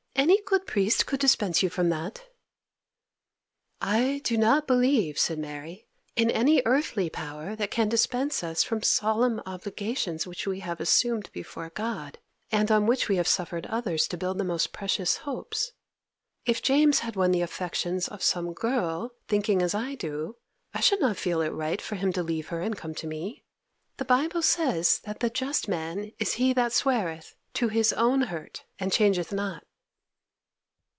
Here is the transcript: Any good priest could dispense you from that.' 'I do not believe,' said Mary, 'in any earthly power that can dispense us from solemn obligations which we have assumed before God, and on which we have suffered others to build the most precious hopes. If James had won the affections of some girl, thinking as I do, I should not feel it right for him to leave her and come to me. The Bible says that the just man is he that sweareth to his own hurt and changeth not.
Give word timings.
Any 0.13 0.39
good 0.43 0.67
priest 0.67 1.07
could 1.07 1.19
dispense 1.19 1.63
you 1.63 1.69
from 1.71 1.89
that.' 1.89 2.29
'I 3.81 4.21
do 4.23 4.37
not 4.37 4.67
believe,' 4.67 5.17
said 5.17 5.39
Mary, 5.39 5.87
'in 6.15 6.29
any 6.29 6.61
earthly 6.63 7.09
power 7.09 7.55
that 7.55 7.71
can 7.71 7.89
dispense 7.89 8.43
us 8.43 8.61
from 8.63 8.83
solemn 8.83 9.41
obligations 9.47 10.27
which 10.27 10.45
we 10.45 10.59
have 10.59 10.79
assumed 10.79 11.31
before 11.31 11.71
God, 11.71 12.19
and 12.51 12.69
on 12.69 12.85
which 12.85 13.09
we 13.09 13.15
have 13.15 13.27
suffered 13.27 13.65
others 13.67 14.07
to 14.09 14.17
build 14.17 14.37
the 14.37 14.43
most 14.43 14.71
precious 14.71 15.17
hopes. 15.17 15.71
If 16.45 16.61
James 16.61 16.99
had 16.99 17.15
won 17.15 17.31
the 17.31 17.41
affections 17.41 18.07
of 18.07 18.21
some 18.21 18.53
girl, 18.53 19.13
thinking 19.27 19.61
as 19.63 19.73
I 19.73 19.95
do, 19.95 20.35
I 20.71 20.81
should 20.81 20.99
not 21.01 21.17
feel 21.17 21.41
it 21.41 21.49
right 21.49 21.81
for 21.81 21.95
him 21.95 22.13
to 22.13 22.21
leave 22.23 22.49
her 22.49 22.61
and 22.61 22.77
come 22.77 22.93
to 22.95 23.07
me. 23.07 23.43
The 23.97 24.05
Bible 24.05 24.43
says 24.43 24.99
that 24.99 25.19
the 25.21 25.31
just 25.31 25.67
man 25.67 26.11
is 26.19 26.33
he 26.33 26.53
that 26.53 26.73
sweareth 26.73 27.33
to 27.55 27.69
his 27.69 27.91
own 27.93 28.23
hurt 28.23 28.65
and 28.77 28.93
changeth 28.93 29.31
not. 29.33 29.63